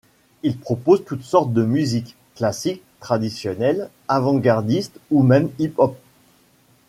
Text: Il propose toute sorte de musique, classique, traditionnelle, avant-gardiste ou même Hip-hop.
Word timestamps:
Il 0.41 0.57
propose 0.57 1.05
toute 1.05 1.21
sorte 1.21 1.53
de 1.53 1.63
musique, 1.63 2.15
classique, 2.33 2.81
traditionnelle, 3.01 3.91
avant-gardiste 4.07 4.99
ou 5.11 5.21
même 5.21 5.51
Hip-hop. 5.59 5.95